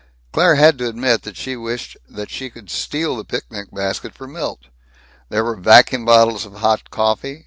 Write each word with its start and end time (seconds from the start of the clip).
Claire 0.33 0.55
had 0.55 0.79
to 0.79 0.87
admit 0.89 1.21
that 1.21 1.37
she 1.37 1.55
wished 1.55 1.95
that 2.09 2.31
she 2.31 2.49
could 2.49 2.71
steal 2.71 3.15
the 3.15 3.23
picnic 3.23 3.69
basket 3.71 4.15
for 4.15 4.25
Milt. 4.25 4.61
There 5.29 5.43
were 5.43 5.55
vacuum 5.55 6.05
bottles 6.05 6.43
of 6.43 6.55
hot 6.55 6.89
coffee. 6.89 7.39